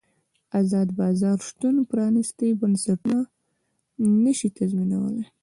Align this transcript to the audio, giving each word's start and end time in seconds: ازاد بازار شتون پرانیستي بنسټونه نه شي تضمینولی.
ازاد 0.59 0.89
بازار 0.99 1.37
شتون 1.47 1.75
پرانیستي 1.89 2.49
بنسټونه 2.61 3.17
نه 4.23 4.31
شي 4.37 4.47
تضمینولی. 4.57 5.25